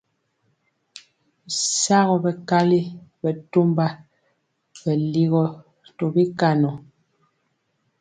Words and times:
Shagɔ 1.79 2.15
mɛkali 2.23 2.79
bɛtɔmba 3.21 3.85
bɛ 4.81 4.91
ligɔ 5.11 5.43
tɔ 5.97 6.05
bikaŋɔ. 6.13 6.71